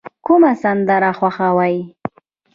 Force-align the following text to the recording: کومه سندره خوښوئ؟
کومه 0.25 0.51
سندره 0.63 1.11
خوښوئ؟ 1.19 1.77